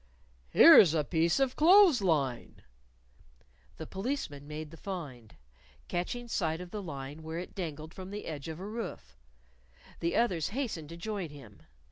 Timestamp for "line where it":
6.81-7.53